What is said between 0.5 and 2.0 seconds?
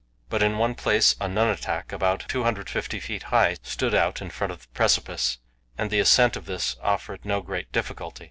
one place a nunatak